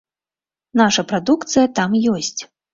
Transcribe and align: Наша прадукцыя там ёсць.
Наша 0.81 1.05
прадукцыя 1.13 1.69
там 1.79 1.91
ёсць. 2.17 2.37